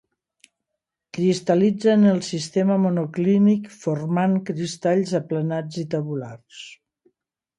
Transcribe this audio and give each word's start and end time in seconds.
Cristal·litza 1.17 1.91
en 1.97 2.05
el 2.11 2.21
sistema 2.29 2.77
monoclínic 2.87 3.69
formant 3.83 4.33
cristalls 4.47 5.13
aplanats 5.23 5.81
i 5.83 5.87
tabulars. 5.95 6.65